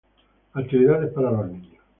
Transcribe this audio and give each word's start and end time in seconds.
Actividades 0.55 1.13
para 1.13 1.29
los 1.29 1.45
niños 1.47 1.77